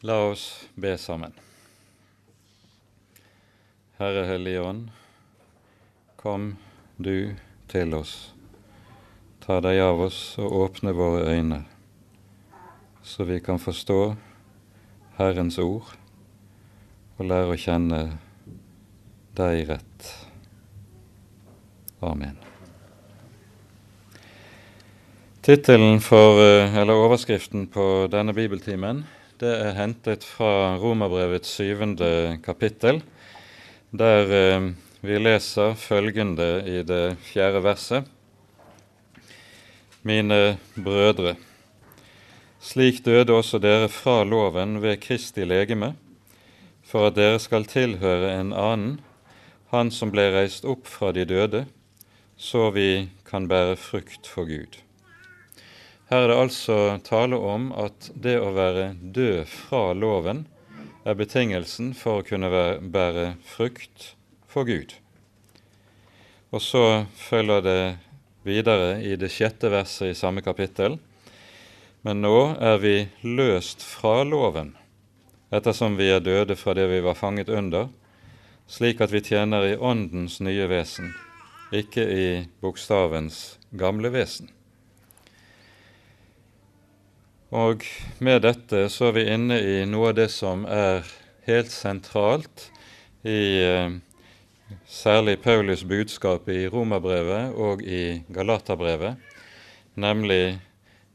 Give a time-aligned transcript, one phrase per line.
[0.00, 1.32] La oss be sammen.
[3.98, 4.90] Herre Hellige Ånd,
[6.16, 6.52] kom
[6.96, 7.34] du
[7.66, 8.12] til oss.
[9.42, 11.64] Ta deg av oss og åpne våre øyne,
[13.02, 13.98] så vi kan forstå
[15.18, 15.90] Herrens ord
[17.18, 18.02] og lære å kjenne
[19.34, 20.14] deg rett.
[22.06, 22.38] Amen.
[25.42, 29.08] Tittelen for, eh, eller overskriften på denne bibeltimen
[29.38, 33.00] det er hentet fra Romerbrevets syvende kapittel,
[33.94, 34.64] der eh,
[35.00, 38.08] vi leser følgende i det fjerde verset.
[40.02, 41.36] Mine brødre,
[42.58, 45.92] slik døde også dere fra loven ved Kristi legeme,
[46.82, 48.98] for at dere skal tilhøre en annen,
[49.68, 51.66] Han som ble reist opp fra de døde,
[52.40, 54.87] så vi kan bære frukt for Gud.
[56.08, 60.46] Her er det altså tale om at det å være død fra loven
[61.04, 64.14] er betingelsen for å kunne være, bære frukt
[64.48, 64.94] for Gud.
[66.48, 67.82] Og så følger det
[68.48, 70.96] videre i det sjette verset i samme kapittel.
[72.00, 72.96] Men nå er vi
[73.28, 74.72] løst fra loven,
[75.52, 77.92] ettersom vi er døde fra det vi var fanget under,
[78.64, 81.12] slik at vi tjener i Åndens nye vesen,
[81.68, 82.28] ikke i
[82.64, 84.48] bokstavens gamle vesen.
[87.48, 87.84] Og
[88.20, 91.06] med dette så er vi inne i noe av det som er
[91.46, 92.66] helt sentralt
[93.24, 93.94] i eh,
[94.84, 99.16] særlig Paulus' budskap i Romerbrevet og i Galaterbrevet,
[99.96, 100.58] nemlig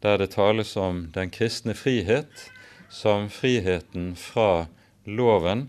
[0.01, 2.49] der det tales om den kristne frihet
[2.89, 4.65] som friheten fra
[5.05, 5.67] loven,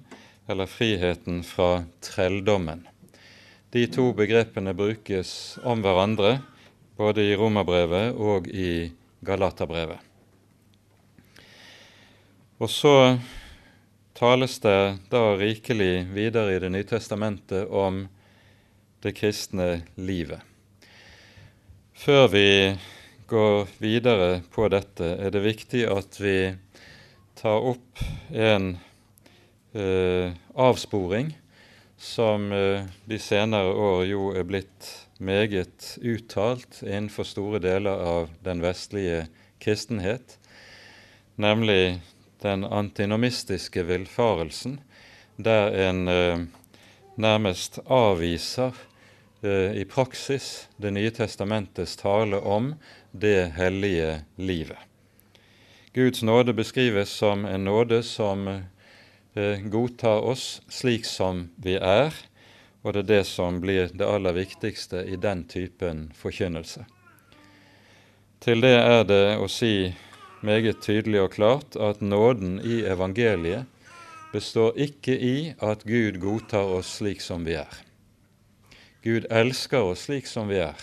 [0.48, 2.86] eller friheten fra trelldommen.
[3.72, 6.38] De to begrepene brukes om hverandre
[6.96, 8.92] både i Romerbrevet og i
[9.24, 10.13] Galaterbrevet.
[12.62, 13.18] Og så
[14.14, 18.04] tales det da rikelig videre i Det nye testamentet om
[19.02, 20.38] det kristne livet.
[21.94, 22.48] Før vi
[23.26, 26.54] går videre på dette, er det viktig at vi
[27.34, 28.00] tar opp
[28.30, 28.76] en
[29.74, 31.34] eh, avsporing
[31.98, 38.62] som eh, de senere år jo er blitt meget uttalt innenfor store deler av den
[38.62, 39.24] vestlige
[39.62, 40.38] kristenhet,
[41.40, 42.00] nemlig
[42.44, 44.80] den antinomistiske villfarelsen,
[45.36, 46.42] der en eh,
[47.16, 48.76] nærmest avviser
[49.42, 52.74] eh, i praksis Det nye testamentets tale om
[53.12, 54.78] det hellige livet.
[55.94, 62.12] Guds nåde beskrives som en nåde som eh, godtar oss slik som vi er,
[62.82, 66.84] og det er det som blir det aller viktigste i den typen forkynnelse.
[68.44, 69.94] Til det er det å si
[70.44, 73.64] meget tydelig og klart at nåden i evangeliet
[74.32, 77.70] består ikke i at Gud godtar oss slik som vi er.
[79.04, 80.78] Gud elsker oss slik som vi er,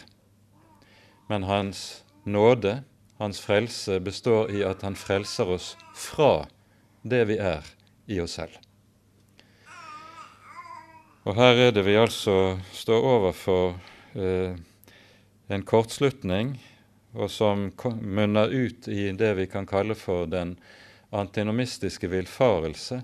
[1.30, 2.82] men Hans nåde,
[3.20, 6.48] Hans frelse, består i at Han frelser oss fra
[7.04, 7.66] det vi er
[8.08, 8.58] i oss selv.
[11.26, 13.76] Og her er det vi altså står overfor
[14.18, 14.58] eh,
[15.52, 16.56] en kortslutning
[17.14, 17.70] og som
[18.02, 20.56] munner ut i det vi kan kalle for den
[21.12, 23.02] antinomistiske villfarelse,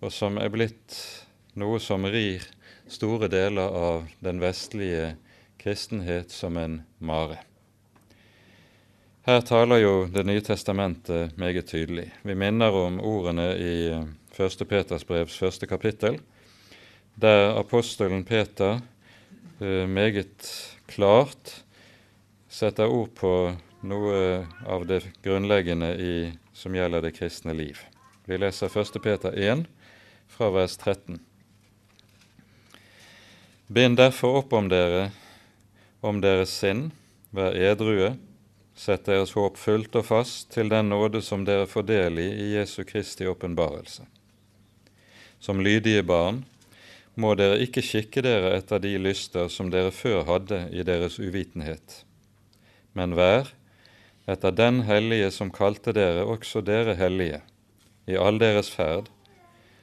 [0.00, 0.96] og som er blitt
[1.58, 2.44] noe som rir
[2.90, 5.14] store deler av den vestlige
[5.60, 7.40] kristenhet som en mare.
[9.26, 12.08] Her taler jo Det nye testamentet meget tydelig.
[12.22, 14.68] Vi minner om ordene i 1.
[14.68, 16.16] Peters brevs første kapittel,
[17.20, 18.80] der apostelen Peter
[19.60, 20.48] eh, meget
[20.86, 21.62] klart
[22.50, 23.32] setter ord på
[23.86, 27.78] noe av det grunnleggende i, som gjelder det kristne liv.
[28.26, 28.98] Vi leser 1.
[29.02, 29.64] Peter 1
[30.28, 31.20] fra vers 13.
[33.66, 35.12] Bind derfor opp om dere,
[36.02, 36.90] om deres sinn,
[37.30, 38.16] vær edrue,
[38.74, 42.50] sett deres håp fullt og fast til den nåde som dere får del i i
[42.56, 44.08] Jesu Kristi åpenbarelse.
[45.38, 46.42] Som lydige barn
[47.14, 52.00] må dere ikke kikke dere etter de lyster som dere før hadde i deres uvitenhet
[52.96, 53.52] men vær,
[54.30, 57.40] etter den hellige som kalte dere, også dere hellige,
[58.10, 59.10] i all deres ferd,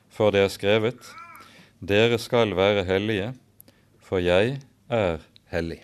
[0.09, 1.11] for det er skrevet,
[1.79, 3.33] dere skal være hellige,
[4.01, 4.57] for jeg
[4.89, 5.21] er
[5.51, 5.83] hellig.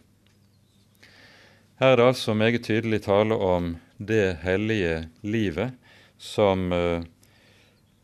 [1.79, 5.73] Her er det altså meget tydelig tale om det hellige livet
[6.17, 7.03] som eh,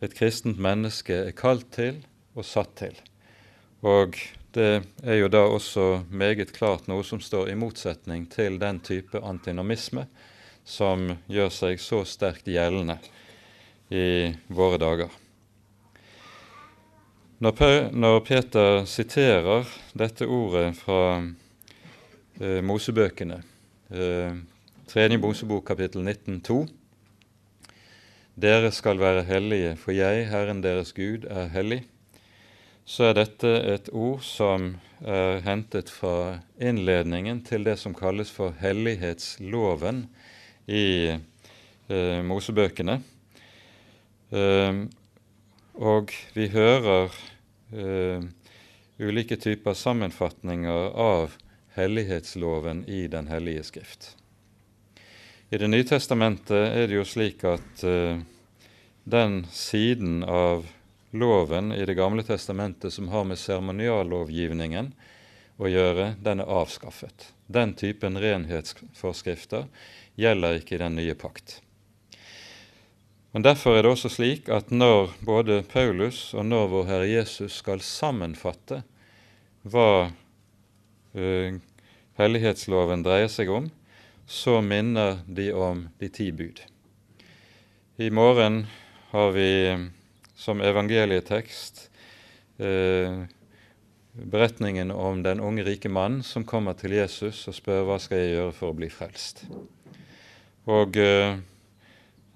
[0.04, 2.02] et kristent menneske er kalt til
[2.36, 2.96] og satt til.
[3.84, 4.16] Og
[4.60, 4.74] det
[5.08, 10.04] er jo da også meget klart noe som står i motsetning til den type antinomisme
[10.68, 12.98] som gjør seg så sterkt gjeldende
[13.90, 15.14] i våre dager.
[17.40, 21.22] Når Peter siterer dette ordet fra
[22.42, 23.40] eh, Mosebøkene,
[23.96, 24.36] eh,
[24.92, 25.08] 3.
[25.24, 26.60] Mosebok kapittel 19, 2,
[28.40, 31.82] Dere skal være hellige, for jeg, Herren deres Gud, er hellig,
[32.90, 34.72] så er dette et ord som
[35.06, 40.08] er hentet fra innledningen til det som kalles for hellighetsloven
[40.66, 42.96] i eh, Mosebøkene.
[44.34, 44.80] Eh,
[45.80, 47.14] og vi hører
[47.72, 48.26] eh,
[49.00, 51.38] ulike typer sammenfatninger av
[51.78, 54.16] hellighetsloven i Den hellige skrift.
[55.50, 58.20] I Det nye testamentet er det jo slik at uh,
[59.10, 60.68] den siden av
[61.12, 64.94] loven i Det gamle testamentet som har med seremoniallovgivningen
[65.60, 67.32] å gjøre, den er avskaffet.
[67.48, 69.66] Den typen renhetsforskrifter
[70.20, 71.60] gjelder ikke i den nye pakt.
[73.32, 77.60] Men Derfor er det også slik at når både Paulus og når vår Herre Jesus
[77.62, 78.82] skal sammenfatte
[79.70, 81.60] hva uh,
[82.18, 83.70] hellighetsloven dreier seg om,
[84.26, 86.62] så minner de om de ti bud.
[88.00, 88.64] I morgen
[89.12, 89.50] har vi
[90.40, 91.90] som evangelietekst
[92.64, 93.24] eh,
[94.12, 98.38] beretningen om den unge, rike mannen som kommer til Jesus og spør hva skal jeg
[98.38, 99.44] gjøre for å bli frelst.
[100.70, 101.36] Og eh,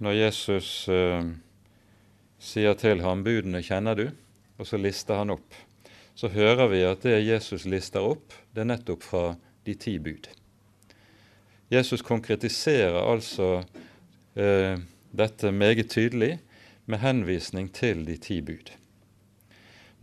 [0.04, 1.32] når Jesus eh,
[2.44, 4.12] sier til ham 'Budene kjenner du',
[4.60, 5.56] og så lister han opp,
[6.16, 9.26] så hører vi at det Jesus lister opp, det er nettopp fra
[9.66, 10.28] de ti bud.
[11.72, 13.64] Jesus konkretiserer altså
[14.36, 14.76] eh,
[15.16, 16.38] dette meget tydelig
[16.86, 18.74] med henvisning til de ti bud.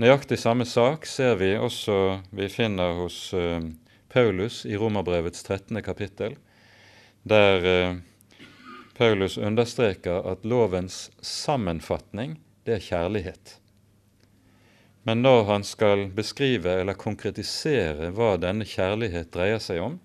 [0.00, 3.60] Nøyaktig samme sak ser vi også vi finner hos eh,
[4.08, 5.82] Paulus i Romerbrevets 13.
[5.84, 6.38] kapittel,
[7.22, 7.96] der eh,
[8.96, 13.58] Paulus understreker at lovens sammenfatning, det er kjærlighet.
[15.02, 20.00] Men når han skal beskrive eller konkretisere hva denne kjærlighet dreier seg om,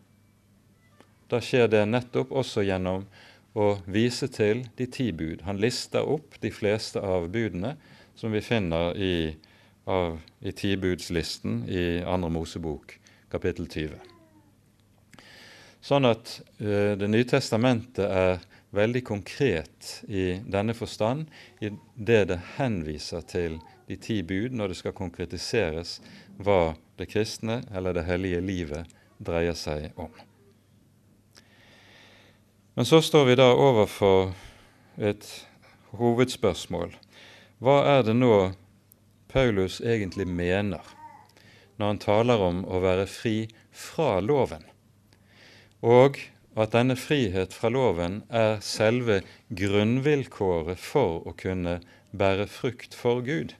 [1.31, 3.07] da skjer det nettopp også gjennom
[3.55, 5.45] å vise til de ti bud.
[5.47, 7.75] Han lister opp de fleste av budene
[8.15, 9.35] som vi finner i,
[9.87, 12.97] av, i tibudslisten i Andre Mosebok
[13.31, 13.95] kapittel 20.
[15.85, 18.43] Sånn at uh, Det nye testamentet er
[18.75, 21.29] veldig konkret i denne forstand
[21.63, 25.99] i det det henviser til de ti bud når det skal konkretiseres
[26.41, 30.11] hva det kristne eller det hellige livet dreier seg om.
[32.75, 34.33] Men så står vi da overfor
[34.99, 35.23] et
[35.95, 36.91] hovedspørsmål.
[37.63, 38.51] Hva er det nå
[39.31, 40.83] Paulus egentlig mener
[41.79, 44.63] når han taler om å være fri fra loven,
[45.79, 46.19] og
[46.59, 49.21] at denne frihet fra loven er selve
[49.55, 51.79] grunnvilkåret for å kunne
[52.11, 53.55] bære frukt for Gud?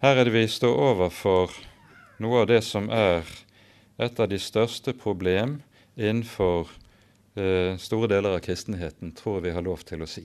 [0.00, 1.52] Her er det vi står overfor
[2.24, 3.24] noe av det som er
[4.00, 5.58] et av de største problem
[5.96, 6.84] innenfor eh,
[7.78, 10.24] store deler av kristenheten, tror vi har lov til å si.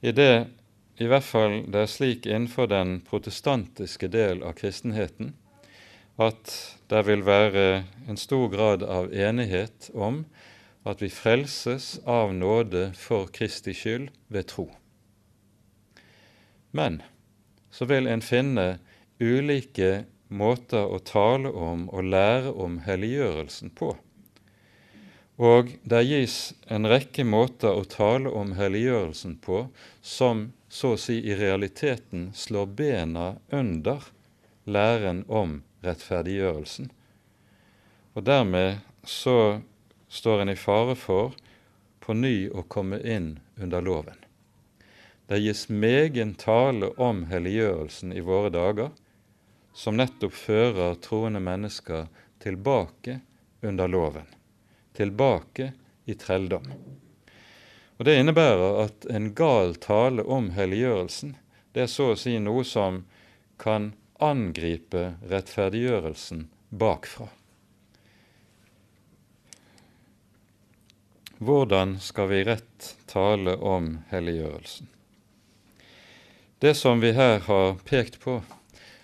[0.00, 0.32] I det
[0.98, 5.34] i hvert fall det er slik innenfor den protestantiske del av kristenheten
[6.18, 6.50] at
[6.90, 10.24] det vil være en stor grad av enighet om
[10.88, 14.66] at vi frelses av nåde for Kristi skyld ved tro.
[16.74, 17.02] Men
[17.70, 18.80] så vil en finne
[19.20, 23.94] ulike måter å tale om og lære om helliggjørelsen på.
[25.38, 29.68] Og det gis en rekke måter å tale om helliggjørelsen på
[30.02, 34.08] som så å si i realiteten slår bena under
[34.66, 36.88] læren om rettferdiggjørelsen.
[38.18, 39.60] Og dermed så
[40.10, 41.36] står en i fare for
[42.02, 44.18] på ny å komme inn under loven.
[45.30, 48.90] Det gis megen tale om helliggjørelsen i våre dager,
[49.70, 52.08] som nettopp fører troende mennesker
[52.42, 53.20] tilbake
[53.62, 54.26] under loven
[54.98, 55.72] tilbake
[56.10, 56.66] i trelldom.
[57.98, 61.34] Og Det innebærer at en gal tale om helliggjørelsen,
[61.74, 63.02] det er så å si noe som
[63.58, 67.28] kan angripe rettferdiggjørelsen bakfra.
[71.38, 74.88] Hvordan skal vi rett tale om helliggjørelsen?
[76.58, 78.40] Det som vi her har pekt på,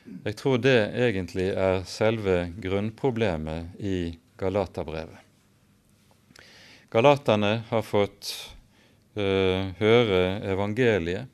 [0.05, 3.99] jeg tror det egentlig er selve grunnproblemet i
[4.39, 5.24] Galaterbrevet.
[6.95, 8.29] Galaterne har fått
[9.19, 11.27] uh, høre evangeliet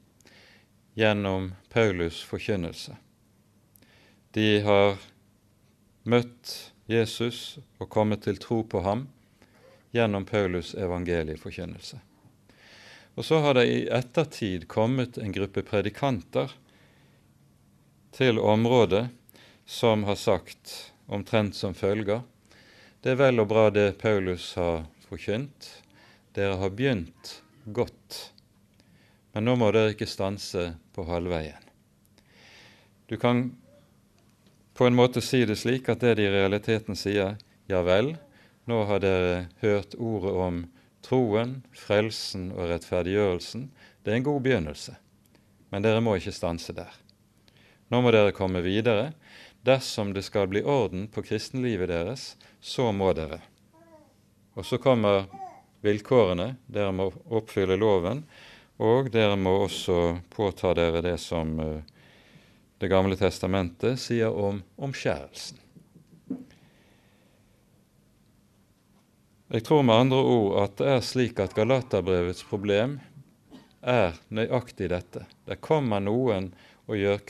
[0.97, 2.95] gjennom Paulus' forkynnelse.
[4.33, 4.95] De har
[6.09, 9.03] møtt Jesus og kommet til tro på ham
[9.93, 11.99] gjennom Paulus' evangelieforkynnelse.
[13.21, 16.55] Og så har det i ettertid kommet en gruppe predikanter
[18.17, 19.11] til området
[19.69, 20.73] som har sagt
[21.05, 22.25] omtrent som følger
[23.05, 25.69] Det er vel og bra det Paulus har forkynt.
[26.37, 28.21] Dere har begynt godt,
[29.35, 31.67] men nå må dere ikke stanse på halvveien.
[33.11, 33.49] Du kan
[34.79, 37.35] på en måte si det slik at det de i realiteten sier,
[37.69, 38.15] ja vel,
[38.71, 40.63] nå har dere hørt ordet om
[41.05, 43.67] troen, frelsen og rettferdiggjørelsen.
[44.01, 44.95] Det er en god begynnelse,
[45.75, 46.95] men dere må ikke stanse der.
[47.91, 49.11] Nå må dere komme videre.
[49.67, 53.43] Dersom det skal bli orden på kristenlivet deres, så må dere.
[54.61, 55.25] Og så kommer
[55.81, 56.51] vilkårene.
[56.69, 58.27] Dere må oppfylle loven,
[58.77, 61.81] og dere må også påta dere det som uh,
[62.81, 65.59] Det gamle testamentet sier om omskjærelsen.
[69.53, 72.99] Jeg tror med andre ord at det er slik at Galaterbrevets problem
[73.81, 75.27] er nøyaktig dette.
[75.45, 76.53] Det kommer noen
[76.87, 77.21] og gjør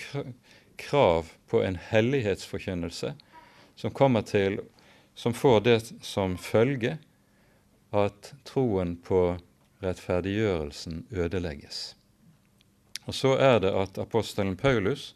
[0.79, 3.15] krav på en hellighetsforkynnelse
[3.79, 4.61] som kommer til
[5.15, 6.99] som får det som følge
[7.91, 9.39] at troen på
[9.83, 11.95] rettferdiggjørelsen ødelegges.
[13.09, 15.15] Og Så er det at apostelen Paulus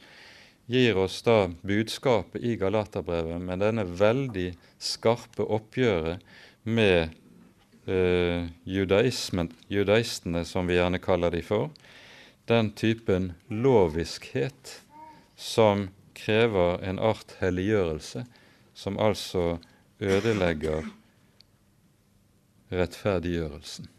[0.66, 6.24] gir oss da budskapet i Galaterbrevet med denne veldig skarpe oppgjøret
[6.64, 7.12] med
[7.86, 11.70] eh, judaistene, som vi gjerne kaller de for,
[12.48, 14.80] den typen loviskhet
[15.36, 18.24] som krever en art helliggjørelse,
[18.74, 19.58] som altså
[20.00, 20.88] ødelegger
[22.74, 23.90] rettferdiggjørelsen.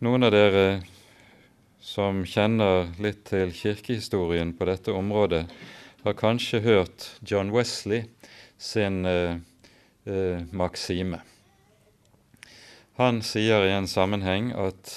[0.00, 0.64] Noen av dere
[1.90, 5.46] som kjenner litt til kirkehistorien på dette området,
[6.00, 8.06] har kanskje hørt John Wesley
[8.56, 9.36] sin eh,
[10.04, 11.20] eh, maksime.
[12.96, 14.94] Han sier i en sammenheng at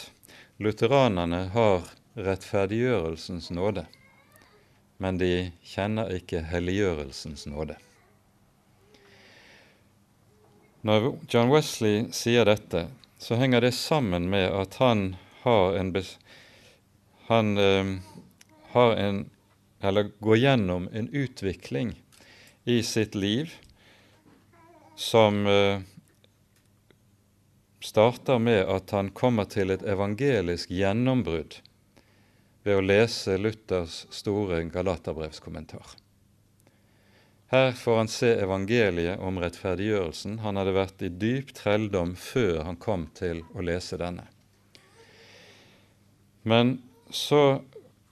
[0.63, 3.85] lutheranerne har rettferdiggjørelsens nåde,
[5.03, 7.79] men de kjenner ikke helliggjørelsens nåde.
[10.83, 15.13] Når John Wesley sier dette, så henger det sammen med at han
[15.45, 15.93] har en,
[17.29, 17.93] han, eh,
[18.75, 19.21] har en
[19.83, 21.93] eller går gjennom en utvikling
[22.63, 23.51] i sitt liv
[24.95, 25.79] som eh,
[27.83, 31.59] starter med at han kommer til et evangelisk gjennombrudd
[32.63, 36.02] ved å lese Luthers store Galaterbrevskommentar.
[37.53, 40.39] Her får han se evangeliet om rettferdiggjørelsen.
[40.41, 44.25] Han hadde vært i dyp trelldom før han kom til å lese denne.
[46.41, 46.79] Men
[47.13, 47.61] så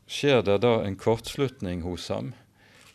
[0.05, 2.35] skjer det da en kortslutning hos ham.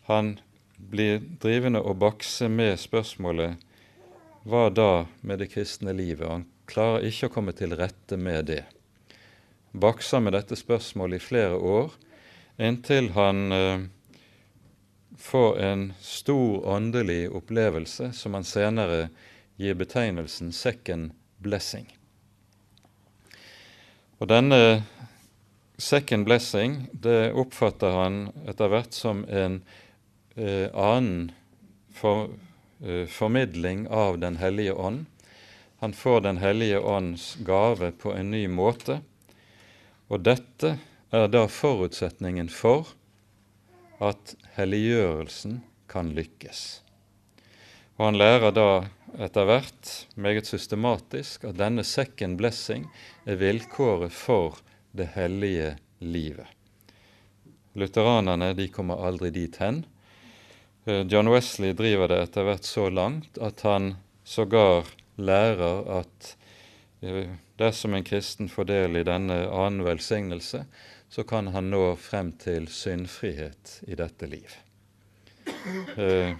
[0.07, 0.37] Han
[0.77, 3.59] blir drivende og bakse med spørsmålet
[4.47, 6.29] hva da med det kristne livet?
[6.31, 8.63] Han klarer ikke å komme til rette med det
[9.71, 11.93] bakser med dette spørsmålet i flere år,
[12.57, 13.85] inntil han eh,
[15.17, 19.09] får en stor åndelig opplevelse som han senere
[19.57, 21.89] gir betegnelsen 'second blessing'.
[24.19, 24.83] Og Denne
[25.77, 29.61] second blessing det oppfatter han etter hvert som en
[30.35, 31.31] eh, annen
[31.93, 32.29] for,
[32.81, 35.05] eh, formidling av Den hellige ånd.
[35.79, 39.01] Han får Den hellige ånds gave på en ny måte
[40.07, 40.77] og dette
[41.11, 42.93] er da forutsetningen for
[44.03, 46.81] at helliggjørelsen kan lykkes.
[47.97, 48.69] Og Han lærer da
[49.17, 52.85] etter hvert meget systematisk at denne second blessing
[53.25, 54.59] er vilkåret for
[54.93, 56.45] det hellige livet.
[57.77, 59.83] Lutheranerne de kommer aldri dit hen.
[60.85, 66.33] Eh, John Wesley driver det etter hvert så langt at han sågar lærer at
[67.01, 67.27] eh,
[67.57, 70.59] Dersom en kristen får del i denne annen velsignelse,
[71.09, 74.57] så kan han nå frem til syndfrihet i dette liv.
[75.97, 76.35] Eh,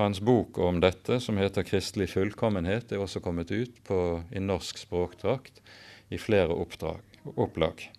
[0.00, 4.78] hans bok om dette, som heter 'Kristelig fullkommenhet', er også kommet ut på, i norsk
[4.78, 5.60] språkdrakt
[6.10, 7.00] i flere oppdrag,
[7.36, 7.90] opplag.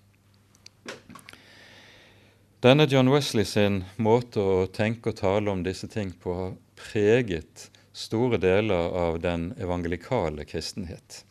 [2.61, 7.69] Denne John Wesley sin måte å tenke og tale om disse ting på har preget
[7.93, 11.23] store deler av den evangelikale kristenhet.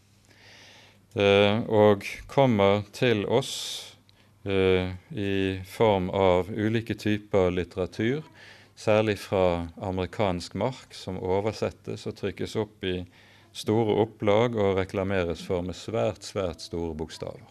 [1.15, 3.90] Eh, og kommer til oss
[4.45, 8.23] i form av ulike typer litteratur,
[8.75, 13.03] særlig fra amerikansk mark, som oversettes og trykkes opp i
[13.53, 17.45] store opplag og reklameres for med svært, svært store bokstaver.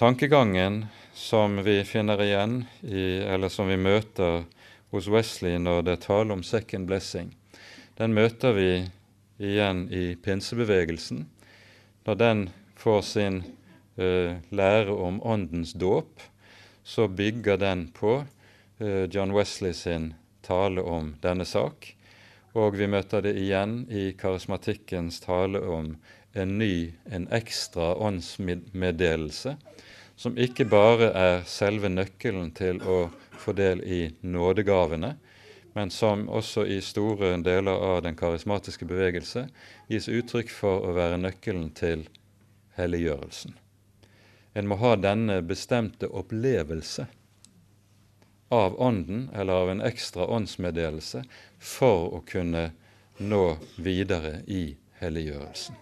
[0.00, 4.42] Tankegangen som vi finner igjen, i, eller som vi møter
[4.90, 7.34] hos Wesley når det er tale om second blessing,
[7.98, 8.70] den møter vi
[9.38, 11.28] igjen i pinsebevegelsen,
[12.06, 12.42] når den
[12.78, 13.38] får sin
[13.96, 16.20] lære om Åndens dåp,
[16.82, 18.24] så bygger den på
[18.80, 21.94] uh, John Wesley sin tale om denne sak.
[22.54, 25.94] Og vi møter det igjen i karismatikkens tale om
[26.34, 29.56] en ny, en ekstra åndsmeddelelse,
[30.16, 33.08] som ikke bare er selve nøkkelen til å
[33.38, 35.14] få del i nådegavene,
[35.74, 39.48] men som også i store deler av den karismatiske bevegelse
[39.90, 42.06] gis uttrykk for å være nøkkelen til
[42.78, 43.63] helliggjørelsen.
[44.54, 47.06] En må ha denne bestemte opplevelse
[48.54, 51.24] av Ånden eller av en ekstra åndsmeddelelse
[51.58, 52.68] for å kunne
[53.18, 55.80] nå videre i helliggjørelsen.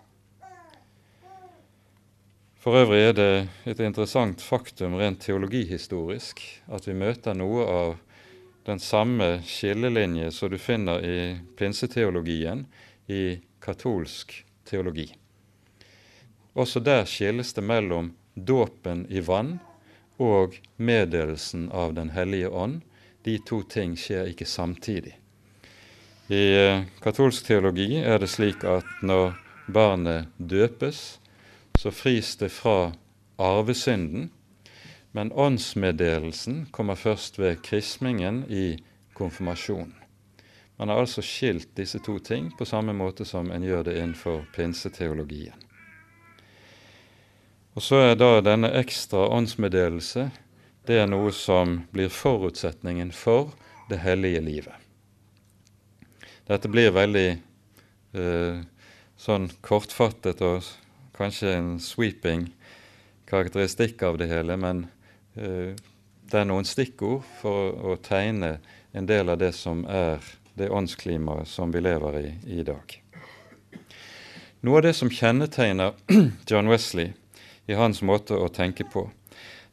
[2.63, 3.31] For øvrig er det
[3.67, 7.97] et interessant faktum rent teologihistorisk at vi møter noe av
[8.69, 11.17] den samme skillelinje som du finner i
[11.59, 12.63] pinseteologien
[13.11, 14.37] i katolsk
[14.71, 15.09] teologi.
[16.55, 19.59] Også der skilles det mellom dåpen i vann
[20.23, 22.81] og meddelelsen av Den hellige ånd.
[23.23, 25.15] De to ting skjer ikke samtidig.
[26.33, 29.35] I eh, katolsk teologi er det slik at når
[29.67, 31.19] barnet døpes,
[31.79, 32.93] så fris det fra
[33.39, 34.31] arvesynden,
[35.13, 38.79] men åndsmeddelelsen kommer først ved krismingen i
[39.15, 39.95] konfirmasjonen.
[40.77, 44.47] Man har altså skilt disse to ting på samme måte som en gjør det innenfor
[44.57, 45.59] pinseteologien.
[47.73, 50.27] Og Så er da denne ekstra åndsmeddelelse
[50.87, 53.55] det er noe som blir forutsetningen for
[53.89, 54.75] det hellige livet.
[56.49, 58.59] Dette blir veldig eh,
[59.17, 60.67] sånn kortfattet og
[61.17, 62.49] kanskje en sweeping
[63.31, 64.85] karakteristikk av det hele, men
[65.39, 65.73] eh,
[66.29, 68.59] det er noen stikkord for å tegne
[68.93, 70.21] en del av det som er
[70.59, 72.99] det åndsklimaet som vi lever i i dag.
[74.61, 75.97] Noe av det som kjennetegner
[76.51, 77.15] John Wesley
[77.67, 79.09] i hans måte å tenke på,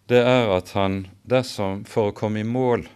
[0.10, 2.88] det er at han dersom for å komme i mål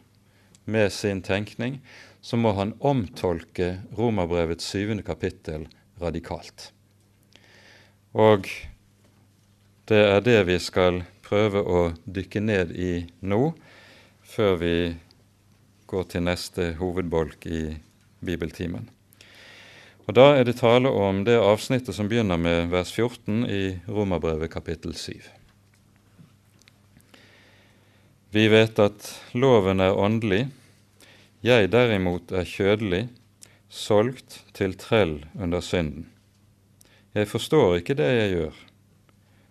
[0.66, 1.80] med sin tenkning,
[2.22, 5.68] så må han omtolke Romerbrevets syvende kapittel
[6.02, 6.72] radikalt.
[8.14, 8.48] Og
[9.92, 13.52] det er det vi skal prøve å dykke ned i nå,
[14.24, 14.76] før vi
[15.90, 17.64] går til neste hovedbolk i
[18.24, 18.88] bibeltimen.
[20.04, 24.52] Og Da er det tale om det avsnittet som begynner med vers 14 i Romerbrevet
[24.52, 25.16] kapittel 7.
[28.36, 30.50] Vi vet at loven er åndelig,
[31.40, 33.06] jeg derimot er kjødelig,
[33.72, 36.10] solgt til trell under synden.
[37.16, 38.62] Jeg forstår ikke det jeg gjør,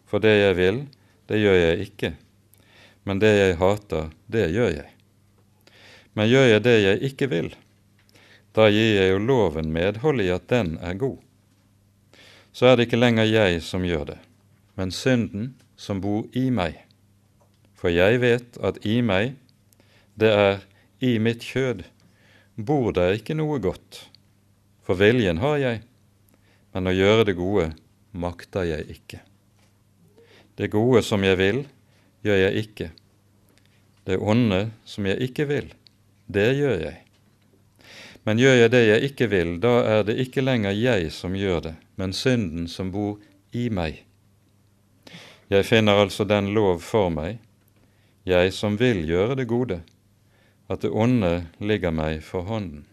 [0.04, 0.84] for det jeg vil,
[1.32, 2.14] det gjør jeg ikke,
[3.08, 4.88] men det jeg hater, det gjør jeg.
[6.12, 7.54] Men gjør jeg det jeg ikke vil,
[8.52, 11.18] da gir jeg jo loven medhold i at den er god.
[12.52, 14.18] Så er det ikke lenger jeg som gjør det,
[14.76, 16.76] men synden som bor i meg.
[17.72, 19.34] For jeg vet at i meg,
[20.14, 20.60] det er
[21.00, 21.82] i mitt kjød,
[22.60, 24.04] bor det ikke noe godt.
[24.84, 25.82] For viljen har jeg,
[26.76, 27.70] men å gjøre det gode
[28.12, 29.22] makter jeg ikke.
[30.60, 31.62] Det gode som jeg vil,
[32.22, 32.90] gjør jeg ikke.
[34.04, 35.72] Det onde som jeg ikke vil,
[36.28, 37.00] det gjør jeg.
[38.22, 41.60] Men gjør jeg det jeg ikke vil, da er det ikke lenger jeg som gjør
[41.64, 43.16] det, men synden som bor
[43.50, 44.04] i meg.
[45.50, 47.40] Jeg finner altså den lov for meg,
[48.24, 49.80] jeg som vil gjøre det gode,
[50.70, 52.84] at det onde ligger meg for hånden.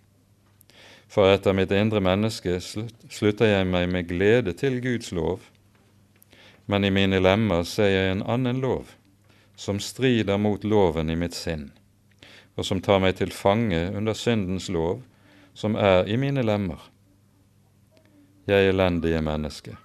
[1.10, 5.46] For etter mitt indre menneske slutter jeg meg med glede til Guds lov,
[6.70, 8.92] men i mine lemmer ser jeg en annen lov,
[9.58, 11.70] som strider mot loven i mitt sinn,
[12.58, 15.02] og som tar meg til fange under syndens lov,
[15.60, 16.80] som er i mine lemmer.
[18.48, 19.76] Jeg elendige menneske,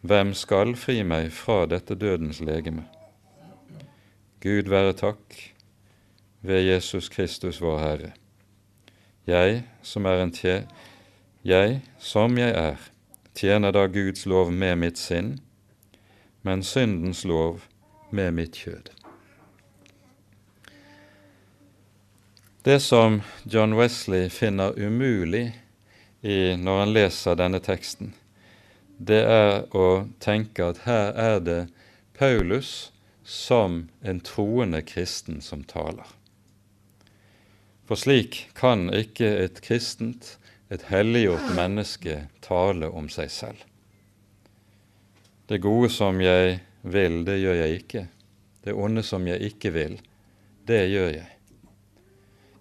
[0.00, 2.86] hvem skal fri meg fra dette dødens legeme?
[4.44, 5.34] Gud være takk
[6.44, 8.12] ved Jesus Kristus vår Herre.
[9.26, 10.58] Jeg som er en tje,
[11.44, 12.78] jeg som jeg er,
[13.34, 15.38] tjener da Guds lov med mitt sinn,
[16.42, 17.64] men syndens lov
[18.12, 18.93] med mitt kjød.
[22.64, 25.60] Det som John Wesley finner umulig
[26.20, 28.14] i, når han leser denne teksten,
[28.96, 31.58] det er å tenke at her er det
[32.16, 32.70] Paulus
[33.20, 36.08] som en troende kristen som taler.
[37.84, 40.38] For slik kan ikke et kristent,
[40.72, 42.16] et helliggjort menneske
[42.48, 43.60] tale om seg selv.
[45.52, 48.06] Det gode som jeg vil, det gjør jeg ikke.
[48.64, 50.00] Det onde som jeg ikke vil,
[50.64, 51.33] det gjør jeg.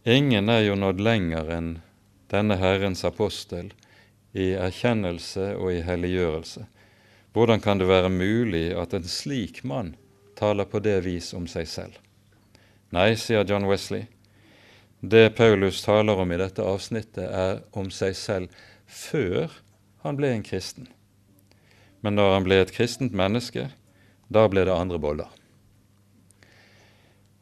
[0.05, 1.67] Ingen er jo nådd lenger enn
[2.27, 3.69] denne Herrens apostel
[4.35, 6.65] i erkjennelse og i helliggjørelse.
[7.31, 9.93] Hvordan kan det være mulig at en slik mann
[10.35, 11.95] taler på det vis om seg selv?
[12.91, 14.09] Nei, sier John Wesley,
[14.99, 18.51] det Paulus taler om i dette avsnittet, er om seg selv
[18.85, 19.55] før
[20.03, 20.89] han ble en kristen.
[22.03, 23.69] Men når han ble et kristent menneske,
[24.27, 25.31] da ble det andre boller.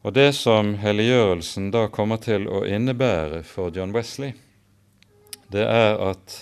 [0.02, 4.32] Og Det som helliggjørelsen da kommer til å innebære for John Wesley,
[5.54, 6.40] det er at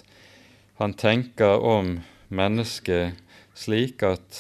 [0.81, 1.99] han tenker om
[2.33, 3.19] mennesket
[3.53, 4.39] slik at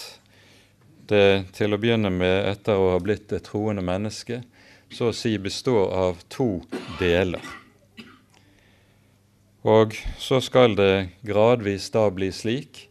[1.10, 4.40] det til å begynne med, etter å ha blitt et troende menneske,
[4.88, 6.62] så å si består av to
[7.00, 7.44] deler.
[9.68, 12.86] Og så skal det gradvis da bli slik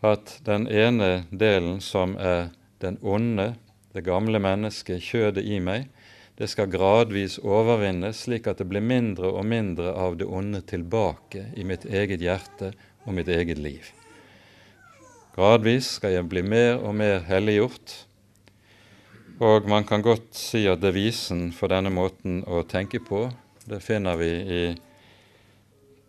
[0.00, 3.52] at den ene delen, som er den onde,
[3.94, 5.88] det gamle mennesket, kjødet i meg,
[6.34, 11.46] det skal gradvis overvinnes, slik at det blir mindre og mindre av det onde tilbake
[11.54, 12.72] i mitt eget hjerte
[13.04, 13.92] og mitt eget liv.
[15.34, 17.94] Gradvis skal jeg bli mer og mer helliggjort,
[19.42, 23.28] og man kan godt si at devisen for denne måten å tenke på,
[23.66, 24.62] det finner vi i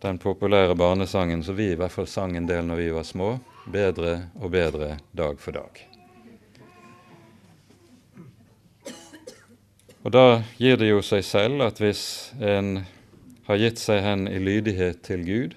[0.02, 3.36] den populære barnesangen som vi i hvert fall sang en del når vi var små,
[3.66, 5.95] 'Bedre og bedre dag for dag'.
[10.06, 12.84] Og Da gir det jo seg selv at hvis en
[13.48, 15.56] har gitt seg hen i lydighet til Gud,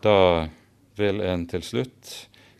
[0.00, 0.48] da
[0.96, 2.14] vil en til slutt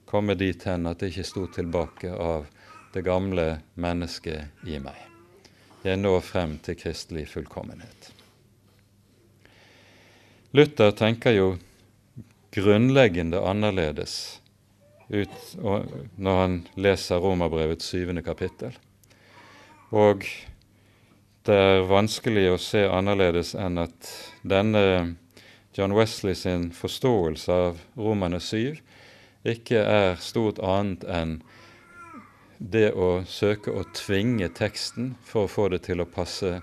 [0.04, 2.44] komme dit hen at det ikke sto tilbake av
[2.92, 3.46] det gamle
[3.80, 5.00] mennesket i meg.
[5.80, 8.12] Jeg når frem til kristelig fullkommenhet.
[10.52, 11.50] Luther tenker jo
[12.52, 14.42] grunnleggende annerledes
[15.08, 15.54] ut
[16.20, 18.76] når han leser Romerbrevets syvende kapittel.
[19.88, 20.28] Og
[21.44, 24.09] det er vanskelig å se annerledes enn at
[24.48, 24.85] denne
[25.76, 28.78] John Wesley sin forståelse av Romane 7
[29.52, 31.35] ikke er stort annet enn
[32.59, 36.61] det å søke å tvinge teksten for å få, til å passe,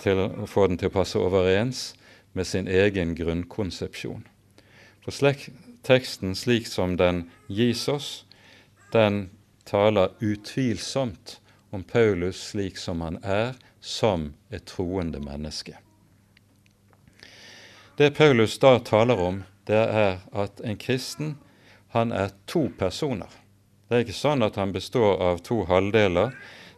[0.00, 1.90] til å få den til å passe overens
[2.32, 4.24] med sin egen grunnkonsepsjon.
[5.04, 5.50] For slek,
[5.84, 8.24] teksten slik som den gis oss,
[8.94, 9.26] den
[9.68, 11.36] taler utvilsomt
[11.70, 15.78] om Paulus slik som han er, som et troende menneske.
[17.96, 21.34] Det Paulus da taler om, det er at en kristen
[21.92, 23.28] han er to personer.
[23.88, 26.30] Det er ikke sånn at han består av to halvdeler,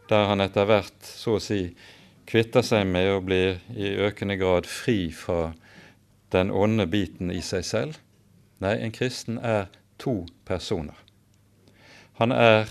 [0.09, 1.75] der han etter hvert så å si
[2.29, 5.53] kvitter seg med og blir i økende grad fri fra
[6.33, 7.99] den onde biten i seg selv.
[8.65, 9.69] Nei, en kristen er
[10.01, 10.97] to personer.
[12.21, 12.71] Han er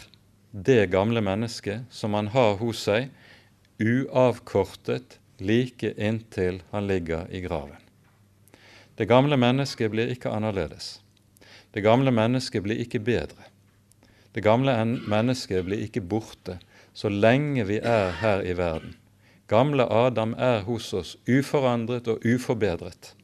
[0.52, 3.12] det gamle mennesket som han har hos seg,
[3.82, 7.80] uavkortet like inntil han ligger i graven.
[8.96, 11.00] Det gamle mennesket blir ikke annerledes.
[11.72, 13.48] Det gamle mennesket blir ikke bedre.
[14.32, 16.60] Det gamle mennesket blir ikke borte
[16.94, 18.94] så lenge vi er her i verden.
[19.48, 23.15] Gamle Adam er hos oss uforandret og uforbedret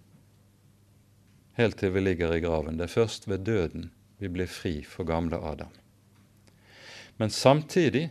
[1.58, 2.78] helt til vi ligger i graven.
[2.78, 3.90] Det er først ved døden
[4.22, 5.74] vi blir fri for gamle Adam.
[7.18, 8.10] Men samtidig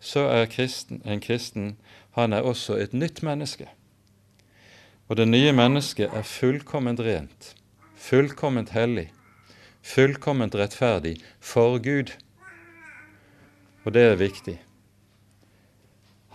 [0.00, 1.76] så er kristen, en kristen
[2.18, 3.68] han er også et nytt menneske.
[5.08, 7.54] Og det nye mennesket er fullkomment rent,
[7.96, 9.08] fullkomment hellig,
[9.82, 12.12] fullkomment rettferdig for Gud.
[13.84, 14.58] Og det er viktig.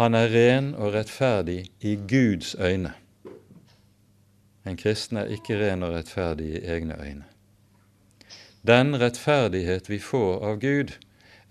[0.02, 2.96] Han er ren og rettferdig i Guds øyne.
[4.66, 7.26] En kristen er ikke ren og rettferdig i egne øyne.
[8.68, 10.96] Den rettferdighet vi får av Gud,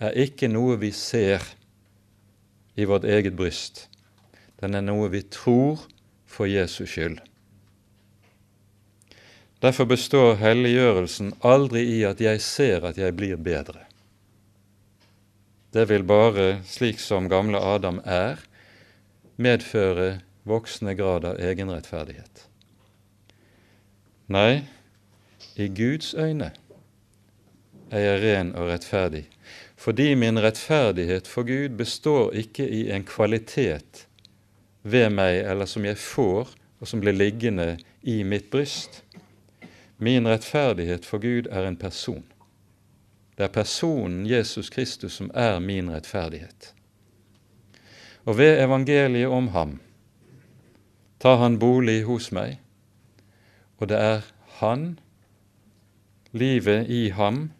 [0.01, 1.45] er ikke noe vi ser
[2.75, 3.89] i vårt eget bryst.
[4.61, 5.83] Den er noe vi tror
[6.27, 7.21] for Jesus skyld.
[9.63, 13.85] Derfor består helliggjørelsen aldri i at jeg ser at jeg blir bedre.
[15.73, 18.43] Det vil bare, slik som gamle Adam er,
[19.41, 22.49] medføre voksende grad av egenrettferdighet.
[24.33, 24.65] Nei,
[25.57, 26.51] i Guds øyne
[27.93, 29.27] er jeg ren og rettferdig
[29.83, 34.07] fordi min rettferdighet for Gud består ikke i en kvalitet
[34.83, 39.03] ved meg eller som jeg får, og som blir liggende i mitt bryst.
[39.99, 42.23] Min rettferdighet for Gud er en person.
[43.35, 46.75] Det er personen Jesus Kristus som er min rettferdighet.
[48.23, 49.81] Og ved evangeliet om ham
[51.19, 52.61] tar han bolig hos meg,
[53.79, 54.23] og det er
[54.59, 54.99] han,
[56.31, 57.51] livet i ham,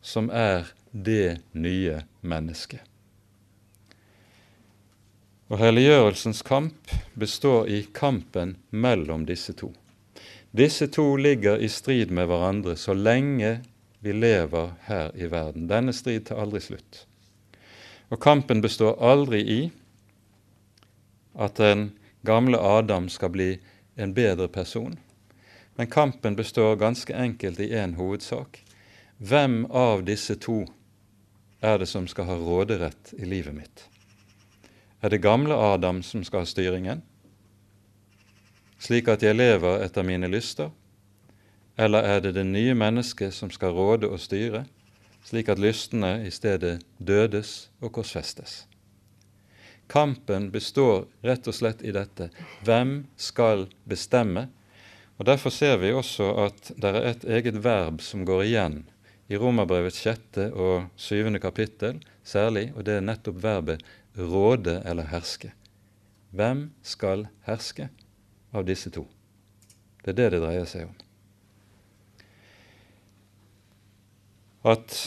[0.00, 2.80] som er det nye mennesket.
[5.50, 9.72] Og Helliggjørelsens kamp består i kampen mellom disse to.
[10.54, 13.60] Disse to ligger i strid med hverandre så lenge
[13.98, 15.66] vi lever her i verden.
[15.70, 17.04] Denne strid tar aldri slutt.
[18.10, 19.60] Og kampen består aldri i
[21.34, 21.90] at den
[22.26, 23.50] gamle Adam skal bli
[23.94, 24.98] en bedre person.
[25.74, 28.62] Men kampen består ganske enkelt i én hovedsak.
[29.18, 30.64] Hvem av disse to
[31.60, 33.84] er det som skal ha råderett i livet mitt?
[35.00, 37.02] Er det gamle Adam som skal ha styringen,
[38.80, 40.70] slik at jeg lever etter mine lyster?
[41.80, 44.66] Eller er det det nye mennesket som skal råde og styre,
[45.24, 48.64] slik at lystene i stedet dødes og korsfestes?
[49.90, 52.28] Kampen består rett og slett i dette.
[52.62, 54.46] Hvem skal bestemme?
[55.18, 58.78] Og Derfor ser vi også at det er et eget verb som går igjen
[59.30, 63.84] i Romerbrevets sjette og syvende kapittel særlig, og det er nettopp verbet
[64.18, 65.52] råde eller herske.
[66.34, 67.88] Hvem skal herske
[68.54, 69.06] av disse to?
[70.02, 70.96] Det er det det dreier seg om.
[74.70, 74.98] At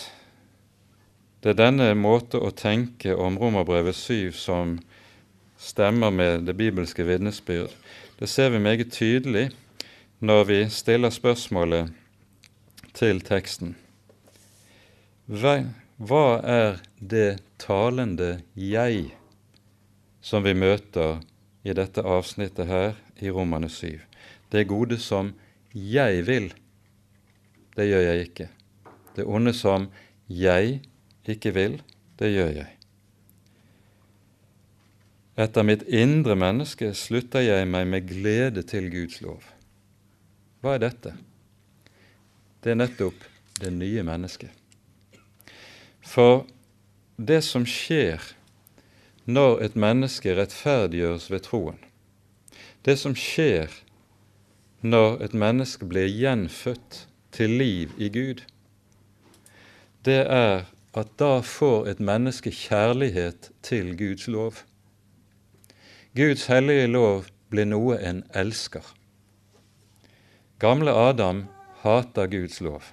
[1.44, 4.78] det er denne måte å tenke om Romerbrevet 7 som
[5.60, 7.72] stemmer med det bibelske vitnesbyrd.
[8.20, 9.50] Det ser vi meget tydelig
[10.24, 11.92] når vi stiller spørsmålet
[12.96, 13.76] til teksten.
[15.24, 19.14] Hva, er det talende 'jeg'
[20.22, 21.22] som vi møter
[21.64, 24.02] i dette avsnittet her i Romane 7?
[24.52, 25.34] Det gode som
[25.74, 26.54] 'jeg vil',
[27.76, 28.50] det gjør jeg ikke.
[29.16, 29.88] Det onde som
[30.30, 30.82] 'jeg'
[31.26, 31.82] ikke vil,
[32.20, 32.78] det gjør jeg.
[35.38, 39.42] Etter mitt indre menneske slutter jeg meg med glede til Guds lov.
[40.62, 41.14] Hva er dette?
[42.64, 43.16] Det er nettopp
[43.62, 44.63] det nye mennesket.
[46.04, 46.46] For
[47.18, 48.22] det som skjer
[49.26, 51.80] når et menneske rettferdiggjøres ved troen,
[52.84, 53.72] det som skjer
[54.84, 58.44] når et menneske blir gjenfødt til liv i Gud,
[60.04, 64.60] det er at da får et menneske kjærlighet til Guds lov.
[66.16, 68.84] Guds hellige lov blir noe en elsker.
[70.60, 71.46] Gamle Adam
[71.82, 72.84] hater Guds lov.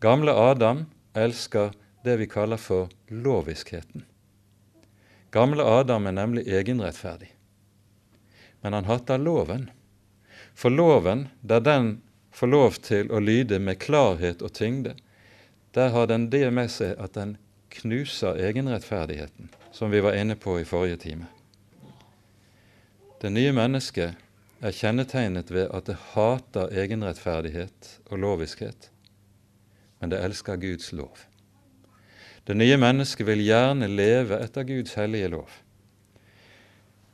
[0.00, 0.84] Gamle Adam
[1.16, 4.04] elsker det vi kaller for loviskheten.
[5.30, 7.30] Gamle Adam er nemlig egenrettferdig.
[8.60, 9.70] Men han hater loven.
[10.54, 14.94] For loven, der den får lov til å lyde med klarhet og tyngde,
[15.72, 17.36] der har den det med seg at den
[17.72, 21.30] knuser egenrettferdigheten, som vi var inne på i forrige time.
[23.22, 24.18] Det nye mennesket
[24.60, 28.90] er kjennetegnet ved at det hater egenrettferdighet og loviskhet,
[30.00, 31.31] men det elsker Guds lov.
[32.42, 35.50] Det nye mennesket vil gjerne leve etter Guds hellige lov.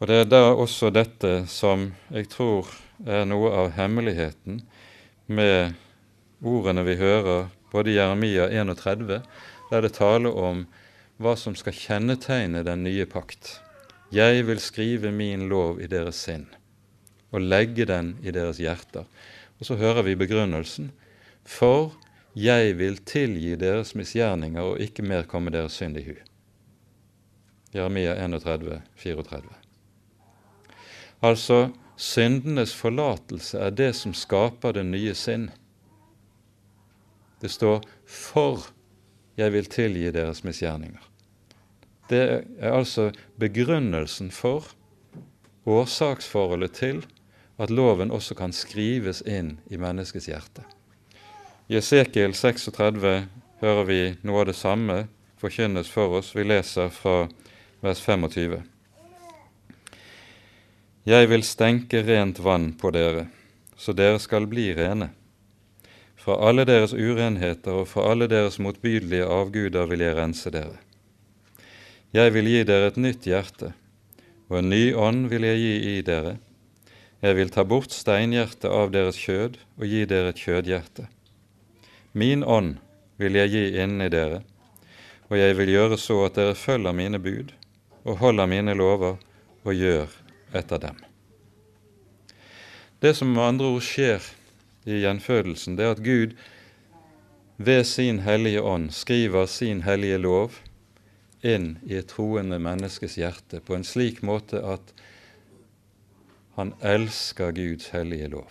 [0.01, 2.71] Og Det er da også dette som jeg tror
[3.05, 4.63] er noe av hemmeligheten
[5.27, 5.75] med
[6.41, 9.21] ordene vi hører både i Jeremia 31,
[9.69, 10.65] der det taler om
[11.21, 13.59] hva som skal kjennetegne den nye pakt.
[14.15, 16.47] Jeg vil skrive min lov i deres sinn
[17.29, 19.05] og legge den i deres hjerter.
[19.61, 20.89] Og så hører vi begrunnelsen.
[21.45, 21.93] For
[22.39, 26.15] jeg vil tilgi deres misgjerninger og ikke mer komme deres synd i hu.
[27.75, 29.49] Jeremia 31, 34.
[31.23, 35.51] Altså, syndenes forlatelse er det som skaper det nye sinn.
[37.43, 38.71] Det står 'for
[39.37, 41.05] jeg vil tilgi deres misgjerninger'.
[42.09, 44.65] Det er altså begrunnelsen for
[45.67, 47.07] årsaksforholdet til
[47.59, 50.63] at loven også kan skrives inn i menneskets hjerte.
[51.69, 53.27] I Esekiel 36
[53.61, 55.03] hører vi noe av det samme
[55.37, 56.31] forkynnes for oss.
[56.33, 57.27] Vi leser fra
[57.85, 58.63] vers 25.
[61.05, 63.27] Jeg vil stenke rent vann på dere,
[63.77, 65.11] så dere skal bli rene.
[66.17, 70.81] Fra alle deres urenheter og fra alle deres motbydelige avguder vil jeg rense dere.
[72.17, 73.75] Jeg vil gi dere et nytt hjerte,
[74.49, 76.39] og en ny ånd vil jeg gi i dere.
[77.21, 81.11] Jeg vil ta bort steinhjertet av deres kjød og gi dere et kjødhjerte.
[82.13, 82.77] Min ånd
[83.17, 84.43] vil jeg gi inni dere,
[85.29, 87.53] og jeg vil gjøre så at dere følger mine bud
[88.05, 89.19] og holder mine lover
[89.65, 90.13] og gjør
[90.57, 90.97] etter dem.
[93.03, 94.25] Det som med andre ord skjer
[94.89, 96.35] i gjenfødelsen, det er at Gud
[97.59, 100.57] ved sin hellige ånd skriver sin hellige lov
[101.43, 104.95] inn i et troende menneskes hjerte på en slik måte at
[106.59, 108.51] han elsker Guds hellige lov.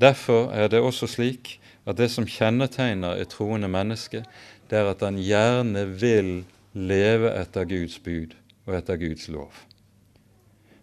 [0.00, 4.24] Derfor er det også slik at det som kjennetegner et troende menneske,
[4.70, 6.32] det er at han gjerne vil
[6.72, 9.50] leve etter Guds bud og etter Guds lov.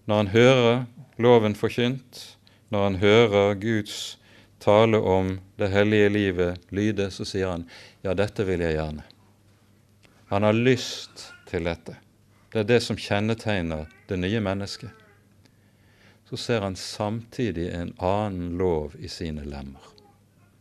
[0.08, 0.86] Når han hører
[1.18, 2.38] loven forkynt,
[2.70, 4.18] når han hører Guds
[4.60, 7.68] tale om det hellige livet lyde, så sier han
[8.04, 9.06] ja, dette vil jeg gjerne.
[10.28, 11.96] Han har lyst til dette.
[12.52, 14.92] Det er det som kjennetegner det nye mennesket.
[16.28, 19.84] Så ser han samtidig en annen lov i sine lemmer,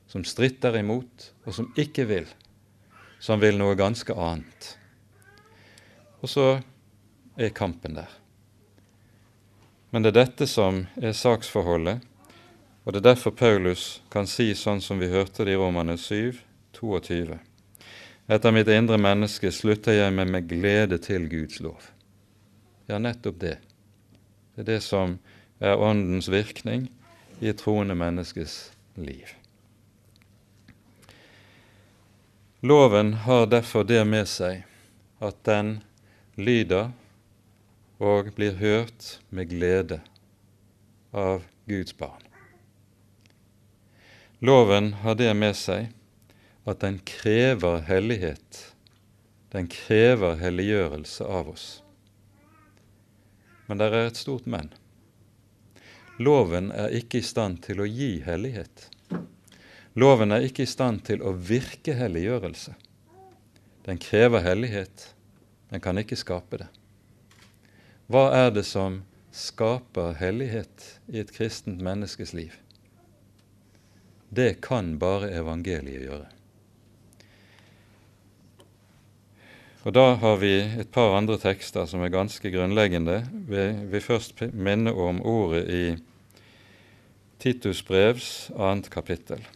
[0.06, 2.28] som stritter imot, og som ikke vil,
[3.20, 4.76] som vil noe ganske annet.
[6.22, 6.46] Og så
[7.36, 8.10] er kampen der.
[9.90, 12.02] Men det er dette som er saksforholdet,
[12.84, 16.38] og det er derfor Paulus kan si sånn som vi hørte det i Romane 7,
[16.78, 17.38] 22.
[18.26, 21.88] Etter mitt indre menneske slutter jeg meg med glede til Guds lov.
[22.86, 23.56] Ja, nettopp det.
[24.54, 25.18] Det er det som
[25.58, 26.88] er Åndens virkning
[27.40, 28.58] i et troende menneskes
[28.98, 29.34] liv.
[32.66, 34.64] Loven har derfor det med seg
[35.22, 35.68] at den
[36.34, 36.88] lyder
[38.02, 40.00] og blir hørt med glede
[41.14, 42.24] av Guds barn.
[44.42, 45.92] Loven har det med seg
[46.66, 48.60] at den krever hellighet.
[49.54, 51.68] Den krever helliggjørelse av oss.
[53.70, 54.74] Men det er et stort men.
[56.18, 58.88] Loven er ikke i stand til å gi hellighet.
[59.96, 62.74] Loven er ikke i stand til å virke helliggjørelse.
[63.86, 65.14] Den krever hellighet,
[65.72, 66.68] den kan ikke skape det.
[68.12, 69.00] Hva er det som
[69.32, 72.52] skaper hellighet i et kristent menneskes liv?
[74.28, 76.28] Det kan bare evangeliet gjøre.
[79.86, 83.20] Og Da har vi et par andre tekster som er ganske grunnleggende.
[83.46, 85.84] Vi vil først minne om ordet i
[87.38, 89.46] Titus brevs annet kapittel.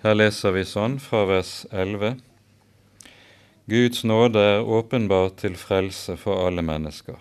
[0.00, 2.14] Her leser vi sånn fra vers 11.
[3.68, 7.18] Guds nåde er åpenbart til frelse for alle mennesker.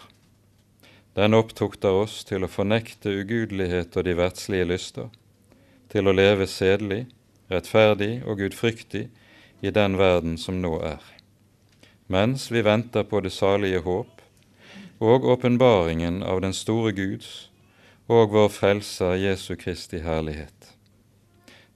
[1.19, 5.09] Den opptukter oss til å fornekte ugudelighet og de verdslige lyster,
[5.91, 7.01] til å leve sedelig,
[7.51, 9.09] rettferdig og gudfryktig
[9.59, 11.03] i den verden som nå er,
[12.07, 14.23] mens vi venter på det salige håp
[15.03, 17.49] og åpenbaringen av den store Guds
[18.07, 20.58] og vår Frelser Jesu Kristi herlighet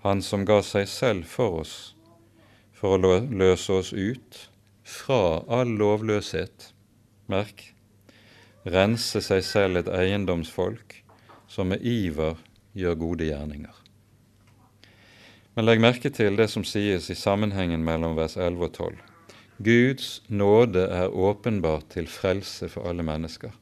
[0.04, 1.76] han som ga seg selv for oss
[2.76, 4.40] for å løse oss ut
[4.84, 6.74] fra all lovløshet.
[7.32, 7.70] Merk
[8.68, 10.98] rense seg selv et eiendomsfolk
[11.48, 12.36] som med iver
[12.76, 13.80] gjør gode gjerninger.
[15.56, 19.02] Men legg merke til det som sies i sammenhengen mellom vers 11 og 12.
[19.64, 23.54] Guds nåde er åpenbart til frelse for alle mennesker.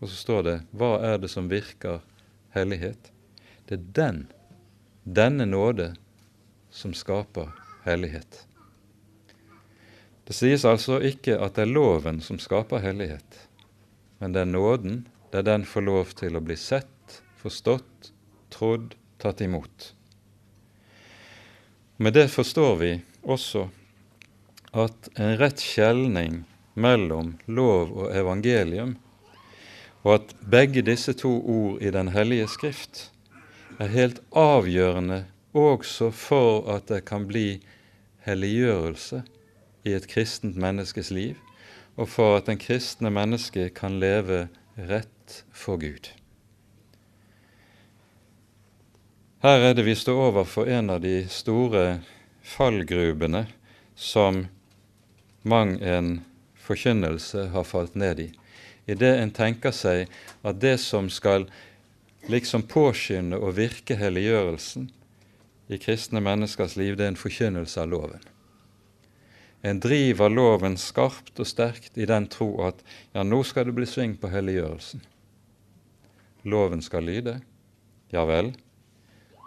[0.00, 2.00] Og så står det hva er det som virker
[2.54, 3.10] hellighet?
[3.68, 4.22] Det er den
[5.04, 5.94] denne nåde
[6.70, 7.50] som skaper
[7.84, 8.46] hellighet.
[10.24, 13.38] Det sies altså ikke at det er loven som skaper hellighet,
[14.22, 18.12] men det er nåden der den får lov til å bli sett, forstått,
[18.54, 19.92] trodd, tatt imot.
[21.96, 23.66] Med det forstår vi også
[24.72, 28.94] at en rett skjelning mellom lov og evangelium,
[30.02, 33.08] og at begge disse to ord i Den hellige Skrift
[33.80, 37.60] er helt avgjørende også for at det kan bli
[38.26, 39.22] helliggjørelse
[39.84, 41.36] i et kristent menneskes liv,
[41.96, 46.12] og for at den kristne mennesket kan leve rett for Gud.
[49.42, 51.98] Her er det vi står overfor en av de store
[52.46, 53.46] fallgrubene
[53.98, 54.46] som
[55.42, 56.20] mang en
[56.62, 58.28] forkynnelse har falt ned i,
[58.86, 60.06] idet en tenker seg
[60.46, 61.48] at det som skal
[62.30, 64.90] liksom påskynde og virke helliggjørelsen
[65.72, 68.22] i kristne menneskers liv, det er en forkynnelse av loven.
[69.62, 72.82] En driver loven skarpt og sterkt i den tro at
[73.14, 75.04] ja, nå skal det bli sving på helliggjørelsen.
[76.42, 77.36] Loven skal lyde,
[78.10, 78.50] ja vel,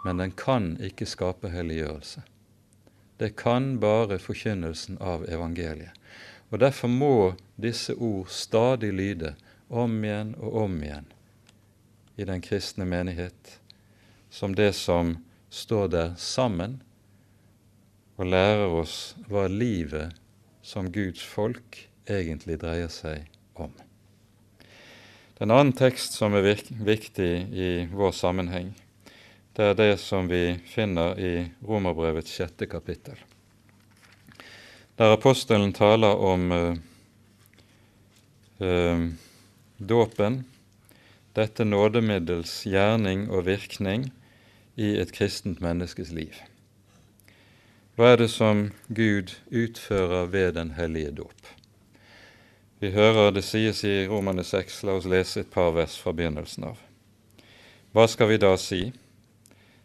[0.04, 2.24] men den kan ikke skape helliggjørelse.
[3.20, 5.92] Det kan bare forkynnelsen av evangeliet.
[6.52, 9.34] Og Derfor må disse ord stadig lyde
[9.68, 11.12] om igjen og om igjen
[12.16, 13.58] i den kristne menighet
[14.30, 15.16] som det som
[15.50, 16.80] står der sammen
[18.16, 20.16] og lærer oss hva livet
[20.64, 23.72] som Guds folk egentlig dreier seg om.
[25.36, 26.56] Den annen tekst som er
[26.88, 28.72] viktig i vår sammenheng,
[29.56, 31.32] det er det som vi finner i
[31.64, 33.16] Romerbrevets sjette kapittel,
[34.96, 36.76] der apostelen taler om uh,
[38.64, 39.08] uh,
[39.76, 40.40] dåpen
[41.36, 44.08] dette nådemiddels gjerning og virkning
[44.76, 46.32] i et kristent menneskes liv.
[47.96, 51.52] Hva er det som Gud utfører ved den hellige dåp?
[52.80, 56.70] Vi hører det sies i Romane 6, la oss lese et par vers fra begynnelsen
[56.72, 56.80] av.
[57.92, 58.82] Hva skal vi da si?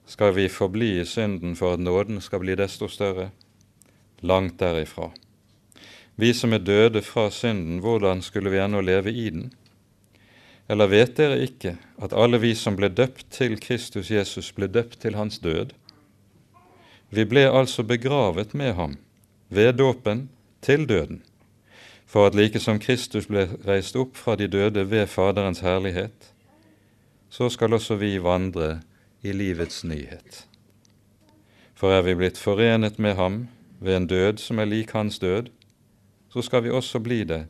[0.07, 3.29] Skal vi forbli i synden for at nåden skal bli desto større?
[4.21, 5.11] Langt derifra.
[6.15, 9.53] Vi som er døde fra synden, hvordan skulle vi ennå leve i den?
[10.71, 15.01] Eller vet dere ikke at alle vi som ble døpt til Kristus Jesus, ble døpt
[15.03, 15.73] til hans død?
[17.11, 18.95] Vi ble altså begravet med ham
[19.51, 20.29] ved dåpen
[20.63, 21.19] til døden,
[22.07, 26.31] for at like som Kristus ble reist opp fra de døde ved Faderens herlighet,
[27.27, 28.79] så skal også vi vandre
[29.23, 30.45] i livets nyhet.
[31.75, 33.47] For er vi blitt forenet med ham
[33.79, 35.51] ved en død som er lik hans død,
[36.31, 37.43] så skal vi også bli det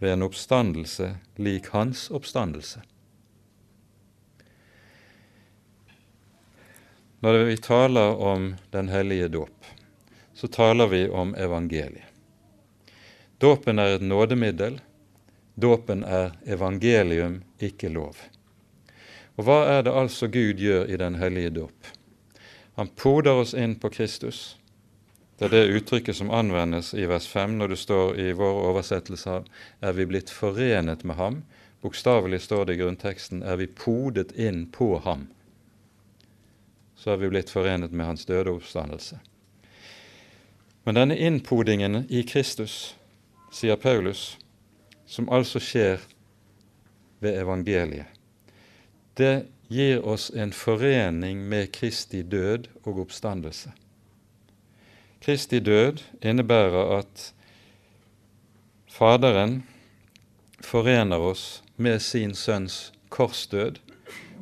[0.00, 2.80] ved en oppstandelse lik hans oppstandelse.
[7.20, 9.64] Når vi taler om Den hellige dåp,
[10.34, 12.08] så taler vi om evangeliet.
[13.38, 14.80] Dåpen er et nådemiddel.
[15.54, 18.16] Dåpen er evangelium, ikke lov.
[19.36, 21.92] Og hva er det altså Gud gjør i den hellige dåp?
[22.76, 24.59] Han poder oss inn på Kristus.
[25.40, 29.38] Det er det uttrykket som anvendes i vers 5 når det står i vår oversettelse
[29.80, 31.38] er vi blitt forenet med ham.
[31.80, 35.30] Bokstavelig står det i grunnteksten er vi podet inn på ham.
[36.92, 39.16] Så er vi blitt forenet med hans døde oppstandelse.
[40.84, 42.94] Men denne innpodingen i Kristus,
[43.48, 44.36] sier Paulus,
[45.08, 46.04] som altså skjer
[47.24, 48.12] ved evangeliet,
[49.16, 53.72] det gir oss en forening med Kristi død og oppstandelse.
[55.20, 57.32] Kristi død innebærer at
[58.90, 59.62] Faderen
[60.60, 63.78] forener oss med sin sønns korsdød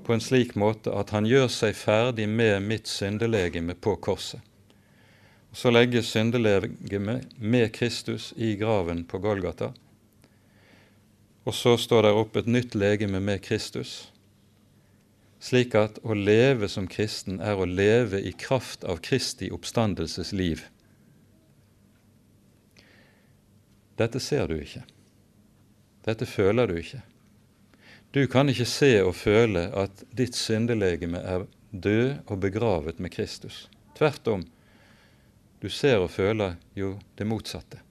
[0.06, 4.40] på en slik måte at han gjør seg ferdig med mitt syndelegeme på korset.
[5.52, 9.72] Så legges syndelegemet med Kristus i graven på Golgata.
[11.44, 14.12] Og så står der opp et nytt legeme med Kristus,
[15.40, 20.64] slik at å leve som kristen er å leve i kraft av Kristi oppstandelses liv.
[23.98, 24.84] Dette ser du ikke.
[26.06, 27.02] Dette føler du ikke.
[28.14, 33.66] Du kan ikke se og føle at ditt syndelegeme er død og begravet med Kristus.
[33.98, 34.46] Tvert om,
[35.60, 37.82] du ser og føler jo det motsatte.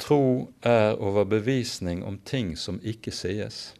[0.00, 3.74] Tro er overbevisning om ting som ikke sies.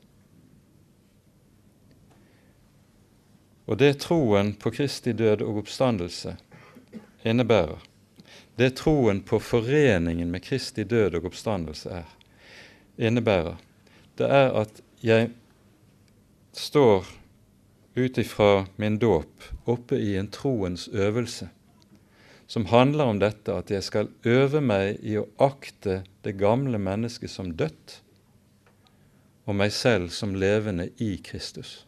[3.70, 6.34] Og det troen på Kristi død og oppstandelse
[7.22, 7.78] innebærer,
[8.58, 12.08] det troen på foreningen med Kristi død og oppstandelse er,
[12.98, 13.60] innebærer,
[14.18, 15.30] det er at jeg
[16.52, 17.06] står
[17.94, 21.48] ut ifra min dåp oppe i en troens øvelse
[22.50, 27.30] som handler om dette at jeg skal øve meg i å akte det gamle mennesket
[27.30, 28.00] som dødt,
[29.46, 31.84] og meg selv som levende i Kristus.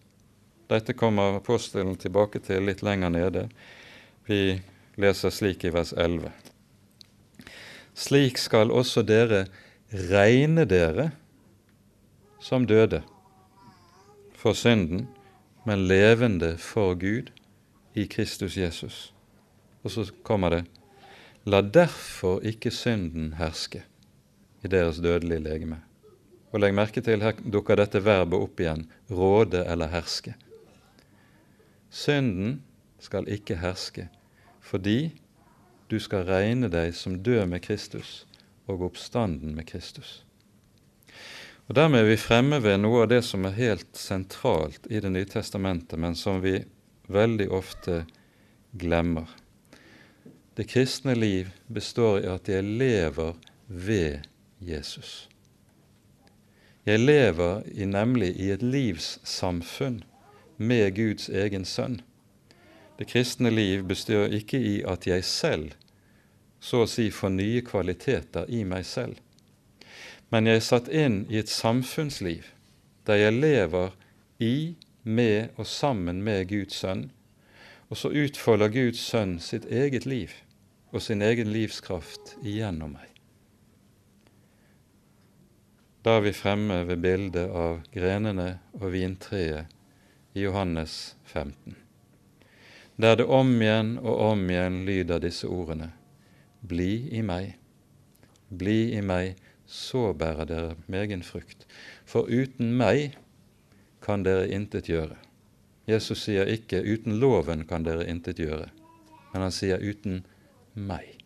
[0.73, 3.43] Dette kommer apostelen tilbake til litt lenger nede.
[4.25, 4.57] Vi
[4.97, 6.31] leser slik i vers 11.
[7.93, 9.45] Slik skal også dere
[9.93, 11.11] regne dere
[12.41, 13.03] som døde
[14.33, 15.11] for synden,
[15.69, 17.29] men levende for Gud
[17.95, 19.13] i Kristus Jesus.
[19.85, 20.63] Og så kommer det
[21.45, 23.83] La derfor ikke synden herske
[24.63, 25.81] i deres dødelige legeme.
[26.53, 30.37] Og legg merke til, her dukker dette verbet opp igjen råde eller herske.
[31.93, 32.63] Synden
[33.03, 34.07] skal ikke herske,
[34.65, 35.13] fordi
[35.91, 38.23] du skal regne deg som død med Kristus
[38.65, 40.23] og oppstanden med Kristus.
[41.69, 45.11] Og Dermed er vi fremme ved noe av det som er helt sentralt i Det
[45.13, 46.63] nye testamentet, men som vi
[47.13, 48.05] veldig ofte
[48.73, 49.29] glemmer.
[50.57, 53.37] Det kristne liv består i at jeg lever
[53.69, 54.25] ved
[54.61, 55.29] Jesus.
[56.87, 60.03] Jeg lever i, nemlig i et livssamfunn
[60.63, 62.01] med Guds egen sønn.
[62.99, 65.73] Det kristne liv består ikke i at jeg selv
[66.63, 69.17] så å si får nye kvaliteter i meg selv,
[70.31, 72.53] men jeg er satt inn i et samfunnsliv
[73.09, 73.97] der jeg lever
[74.39, 77.09] i, med og sammen med Guds sønn,
[77.91, 80.31] og så utfolder Guds sønn sitt eget liv
[80.93, 83.09] og sin egen livskraft igjennom meg.
[86.03, 88.49] Da er vi fremme ved bildet av grenene
[88.79, 89.82] og vintreet
[90.33, 91.77] i Johannes 15,
[92.97, 95.93] der det om igjen og om igjen lyder disse ordene
[96.63, 97.57] Bli i meg,
[98.49, 99.35] bli i meg,
[99.67, 101.65] så bærer dere megen frukt.
[102.07, 103.17] For uten meg
[104.05, 105.17] kan dere intet gjøre.
[105.91, 108.71] Jesus sier ikke 'uten loven kan dere intet gjøre',
[109.33, 110.23] men han sier 'uten
[110.75, 111.19] meg'.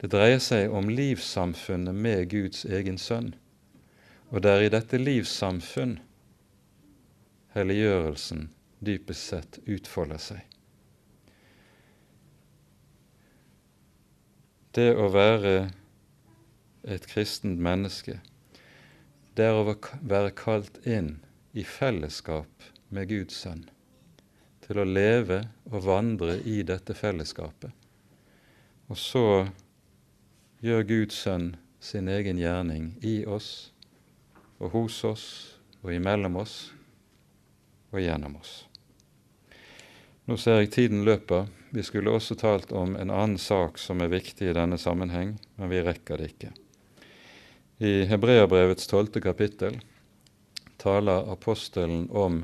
[0.00, 3.34] Det dreier seg om livssamfunnet med Guds egen sønn.
[4.30, 5.98] Og det er i dette livssamfunn
[7.56, 8.50] helliggjørelsen
[8.84, 10.42] dypest sett utfolder seg.
[14.76, 15.54] Det å være
[16.84, 18.18] et kristent menneske,
[19.36, 19.64] det er å
[20.04, 21.14] være kalt inn
[21.56, 23.64] i fellesskap med Guds sønn,
[24.60, 27.72] til å leve og vandre i dette fellesskapet.
[28.92, 29.26] Og så
[30.60, 33.72] gjør Guds sønn sin egen gjerning i oss
[34.60, 35.26] og hos oss
[35.82, 36.75] og imellom oss
[37.92, 38.64] og gjennom oss.
[40.26, 41.46] Nå ser jeg tiden løper.
[41.70, 45.70] Vi skulle også talt om en annen sak som er viktig i denne sammenheng, men
[45.70, 46.50] vi rekker det ikke.
[47.78, 49.76] I Hebreabrevets tolvte kapittel
[50.80, 52.40] taler apostelen om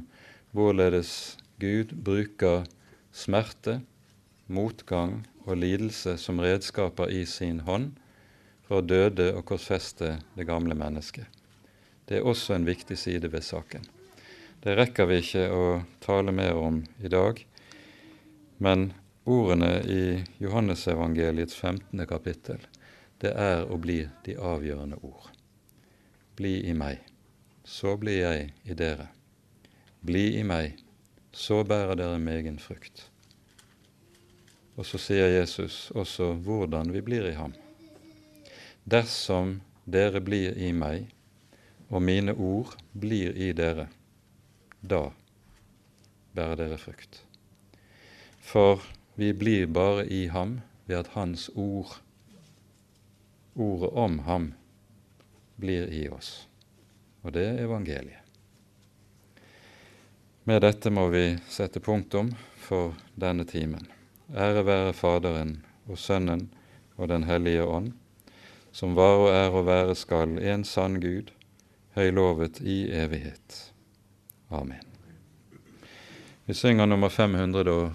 [0.53, 2.67] hvorledes Gud bruker
[3.13, 3.81] smerte,
[4.47, 7.95] motgang og lidelse som redskaper i sin hånd
[8.67, 11.27] for å døde og korsfeste det gamle mennesket.
[12.07, 13.89] Det er også en viktig side ved saken.
[14.63, 15.63] Det rekker vi ikke å
[15.99, 17.41] tale mer om i dag,
[18.63, 18.93] men
[19.27, 20.03] ordene i
[20.39, 22.05] Johannesevangeliets 15.
[22.07, 22.61] kapittel,
[23.19, 25.33] det er og blir de avgjørende ord.
[26.39, 27.01] Bli i meg,
[27.67, 29.09] så blir jeg i dere.
[29.99, 30.77] Bli i meg,
[31.35, 33.09] så bærer dere megen frukt.
[34.79, 37.57] Og så sier Jesus også hvordan vi blir i ham.
[38.87, 39.57] Dersom
[39.91, 41.11] dere blir i meg,
[41.91, 43.89] og mine ord blir i dere,
[44.83, 45.13] da
[46.35, 47.23] bærer dere frukt.
[48.43, 48.83] For
[49.15, 52.01] vi blir bare i ham ved at Hans ord,
[53.55, 54.53] ordet om ham,
[55.57, 56.49] blir i oss.
[57.23, 58.19] Og det er evangeliet.
[60.45, 63.85] Med dette må vi sette punktum for denne timen.
[64.35, 66.49] Ære være Faderen og Sønnen
[66.97, 67.93] og Den hellige ånd,
[68.73, 71.31] som var og er og være skal en sann Gud,
[71.95, 73.72] høylovet i evighet.
[74.53, 74.85] Amen.
[76.45, 77.95] Vi synger nummer 530.